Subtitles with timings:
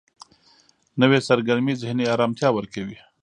[1.01, 2.97] نوې سرګرمي ذهني آرامتیا ورکوي